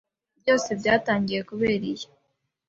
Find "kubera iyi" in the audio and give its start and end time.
1.49-2.07